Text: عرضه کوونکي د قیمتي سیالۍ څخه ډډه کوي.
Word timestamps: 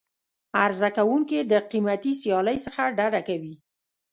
عرضه 0.63 0.89
کوونکي 0.97 1.37
د 1.51 1.53
قیمتي 1.71 2.13
سیالۍ 2.21 2.57
څخه 2.65 2.81
ډډه 2.97 3.21
کوي. 3.27 3.55